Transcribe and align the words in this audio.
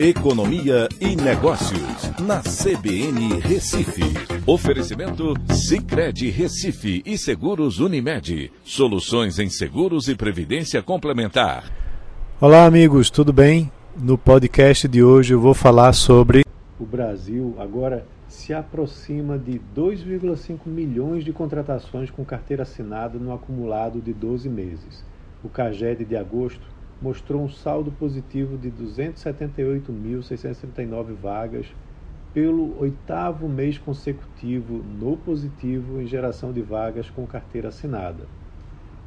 Economia 0.00 0.88
e 1.00 1.16
Negócios, 1.16 2.12
na 2.20 2.40
CBN 2.40 3.40
Recife. 3.40 4.04
Oferecimento 4.46 5.34
Cicred 5.52 6.30
Recife 6.30 7.02
e 7.04 7.18
Seguros 7.18 7.80
Unimed. 7.80 8.52
Soluções 8.62 9.40
em 9.40 9.50
seguros 9.50 10.06
e 10.06 10.14
previdência 10.14 10.80
complementar. 10.84 11.64
Olá, 12.40 12.64
amigos, 12.64 13.10
tudo 13.10 13.32
bem? 13.32 13.72
No 14.00 14.16
podcast 14.16 14.86
de 14.86 15.02
hoje 15.02 15.34
eu 15.34 15.40
vou 15.40 15.52
falar 15.52 15.92
sobre. 15.92 16.44
O 16.78 16.86
Brasil 16.86 17.56
agora 17.58 18.06
se 18.28 18.54
aproxima 18.54 19.36
de 19.36 19.60
2,5 19.76 20.60
milhões 20.64 21.24
de 21.24 21.32
contratações 21.32 22.08
com 22.08 22.24
carteira 22.24 22.62
assinada 22.62 23.18
no 23.18 23.34
acumulado 23.34 24.00
de 24.00 24.12
12 24.12 24.48
meses. 24.48 25.04
O 25.42 25.48
CAGED 25.48 26.04
de 26.04 26.16
agosto 26.16 26.77
mostrou 27.00 27.42
um 27.42 27.48
saldo 27.48 27.90
positivo 27.92 28.58
de 28.58 28.70
278.639 28.70 31.14
vagas 31.14 31.66
pelo 32.34 32.78
oitavo 32.80 33.48
mês 33.48 33.78
consecutivo 33.78 34.84
no 35.00 35.16
positivo 35.16 35.98
em 36.00 36.06
geração 36.06 36.52
de 36.52 36.60
vagas 36.60 37.08
com 37.08 37.26
carteira 37.26 37.68
assinada. 37.68 38.26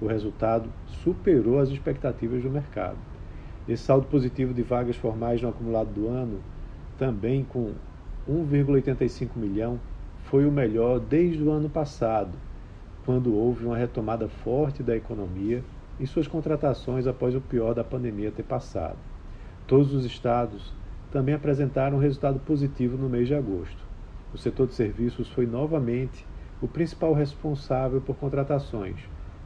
O 0.01 0.07
resultado 0.07 0.69
superou 1.03 1.59
as 1.59 1.69
expectativas 1.69 2.41
do 2.41 2.49
mercado. 2.49 2.97
Esse 3.67 3.83
saldo 3.83 4.07
positivo 4.07 4.53
de 4.53 4.63
vagas 4.63 4.95
formais 4.95 5.41
no 5.41 5.49
acumulado 5.49 5.93
do 5.93 6.07
ano, 6.07 6.39
também 6.97 7.43
com 7.43 7.73
1,85 8.27 9.29
milhão, 9.35 9.79
foi 10.23 10.45
o 10.45 10.51
melhor 10.51 10.99
desde 10.99 11.43
o 11.43 11.51
ano 11.51 11.69
passado, 11.69 12.31
quando 13.05 13.35
houve 13.35 13.65
uma 13.65 13.77
retomada 13.77 14.27
forte 14.27 14.81
da 14.81 14.95
economia 14.95 15.63
e 16.01 16.07
suas 16.07 16.27
contratações 16.27 17.05
após 17.05 17.35
o 17.35 17.39
pior 17.39 17.75
da 17.75 17.83
pandemia 17.83 18.31
ter 18.31 18.41
passado. 18.41 18.97
Todos 19.67 19.93
os 19.93 20.03
estados 20.03 20.73
também 21.11 21.35
apresentaram 21.35 21.97
um 21.97 21.99
resultado 21.99 22.39
positivo 22.39 22.97
no 22.97 23.07
mês 23.07 23.27
de 23.27 23.35
agosto. 23.35 23.77
O 24.33 24.37
setor 24.37 24.65
de 24.65 24.73
serviços 24.73 25.29
foi 25.29 25.45
novamente 25.45 26.25
o 26.59 26.67
principal 26.67 27.13
responsável 27.13 28.01
por 28.01 28.15
contratações, 28.15 28.95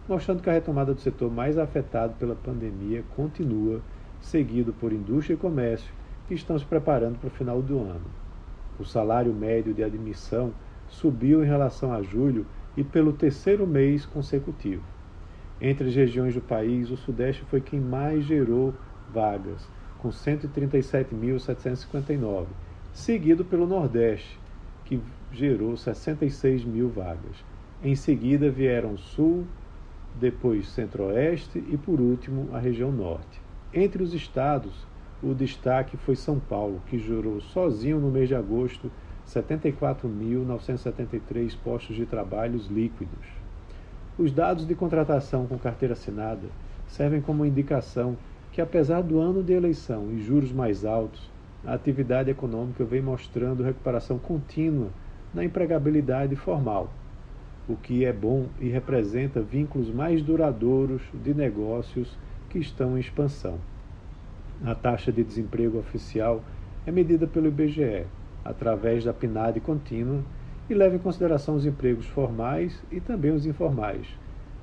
mostrando 0.08 0.42
que 0.42 0.50
a 0.50 0.54
retomada 0.54 0.94
do 0.94 1.02
setor 1.02 1.30
mais 1.30 1.58
afetado 1.58 2.14
pela 2.14 2.36
pandemia 2.36 3.04
continua, 3.18 3.82
seguido 4.22 4.72
por 4.72 4.94
indústria 4.94 5.34
e 5.34 5.38
comércio, 5.38 5.94
que 6.26 6.36
estão 6.36 6.58
se 6.58 6.66
preparando 6.66 7.20
para 7.20 7.28
o 7.28 7.32
final 7.32 7.62
do 7.62 7.80
ano. 7.80 8.06
O 8.80 8.86
salário 8.86 9.34
médio 9.34 9.74
de 9.74 9.84
admissão 9.84 10.54
subiu 10.88 11.44
em 11.44 11.48
relação 11.48 11.92
a 11.92 12.02
julho 12.02 12.46
e 12.78 12.84
pelo 12.84 13.12
terceiro 13.12 13.68
mês 13.68 14.06
consecutivo. 14.06 14.96
Entre 15.60 15.88
as 15.88 15.96
regiões 15.96 16.34
do 16.34 16.42
país, 16.42 16.90
o 16.92 16.98
Sudeste 16.98 17.46
foi 17.46 17.62
quem 17.62 17.80
mais 17.80 18.26
gerou 18.26 18.74
vagas, 19.14 19.70
com 20.00 20.10
137.759, 20.10 22.48
seguido 22.94 23.46
pelo 23.46 23.66
Nordeste, 23.66 24.38
que 24.84 25.00
gerou 25.32 25.78
66 25.78 26.66
mil 26.66 26.90
vagas. 26.90 27.46
Em 27.84 27.96
seguida 27.96 28.50
vieram 28.50 28.98
Sul, 28.98 29.46
depois 30.20 30.68
Centro-Oeste 30.70 31.64
e, 31.70 31.78
por 31.78 32.02
último, 32.02 32.50
a 32.54 32.60
região 32.60 32.92
Norte. 32.92 33.40
Entre 33.74 34.04
os 34.04 34.14
estados, 34.14 34.86
o 35.24 35.34
destaque 35.34 35.96
foi 35.98 36.16
São 36.16 36.40
Paulo, 36.40 36.82
que 36.88 37.00
gerou 37.00 37.42
sozinho 37.42 38.00
no 38.00 38.12
mês 38.12 38.28
de 38.28 38.36
agosto 38.36 38.92
74.973 39.28 41.58
postos 41.64 41.96
de 41.96 42.06
trabalhos 42.06 42.68
líquidos. 42.68 43.45
Os 44.18 44.32
dados 44.32 44.66
de 44.66 44.74
contratação 44.74 45.46
com 45.46 45.58
carteira 45.58 45.94
assinada 45.94 46.48
servem 46.88 47.20
como 47.20 47.46
indicação 47.46 48.16
que, 48.54 48.62
apesar 48.62 49.02
do 49.02 49.20
ano 49.20 49.44
de 49.44 49.52
eleição 49.52 50.10
e 50.14 50.22
juros 50.22 50.54
mais 50.54 50.86
altos, 50.86 51.30
a 51.66 51.74
atividade 51.74 52.32
econômica 52.32 52.86
vem 52.86 53.02
mostrando 53.02 53.62
recuperação 53.62 54.18
contínua 54.18 54.88
na 55.34 55.44
empregabilidade 55.44 56.34
formal, 56.38 56.90
o 57.68 57.76
que 57.76 58.06
é 58.06 58.14
bom 58.14 58.46
e 58.62 58.70
representa 58.70 59.42
vínculos 59.42 59.90
mais 59.90 60.22
duradouros 60.22 61.02
de 61.14 61.34
negócios 61.34 62.18
que 62.50 62.58
estão 62.58 62.96
em 62.96 63.02
expansão. 63.02 63.60
A 64.64 64.74
taxa 64.74 65.12
de 65.12 65.26
desemprego 65.26 65.78
oficial 65.78 66.42
é 66.88 66.92
medida 66.92 67.28
pelo 67.28 67.48
IBGE 67.48 68.06
através 68.46 69.04
da 69.04 69.14
PNAD 69.14 69.60
contínua 69.60 70.22
e 70.70 70.74
leva 70.74 70.96
em 70.96 71.00
consideração 71.00 71.56
os 71.56 71.66
empregos 71.66 72.06
formais 72.08 72.82
e 72.92 73.00
também 73.00 73.32
os 73.32 73.46
informais. 73.46 74.08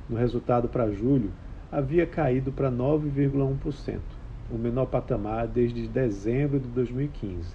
No 0.08 0.16
resultado 0.16 0.68
para 0.68 0.90
julho, 0.90 1.30
havia 1.70 2.06
caído 2.06 2.52
para 2.52 2.70
9,1%, 2.70 3.98
o 4.50 4.58
menor 4.58 4.86
patamar 4.86 5.46
desde 5.46 5.86
dezembro 5.88 6.58
de 6.58 6.68
2015. 6.68 7.54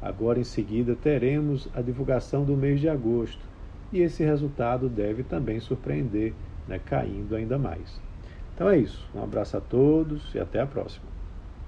Agora, 0.00 0.40
em 0.40 0.44
seguida, 0.44 0.96
teremos 0.96 1.68
a 1.74 1.80
divulgação 1.80 2.44
do 2.44 2.56
mês 2.56 2.80
de 2.80 2.88
agosto 2.88 3.44
e 3.92 4.00
esse 4.00 4.24
resultado 4.24 4.88
deve 4.88 5.22
também 5.22 5.60
surpreender, 5.60 6.32
né, 6.66 6.80
caindo 6.84 7.36
ainda 7.36 7.58
mais. 7.58 8.00
Então 8.54 8.68
é 8.68 8.78
isso. 8.78 9.08
Um 9.14 9.22
abraço 9.22 9.56
a 9.56 9.60
todos 9.60 10.34
e 10.34 10.40
até 10.40 10.60
a 10.60 10.66
próxima. 10.66 11.06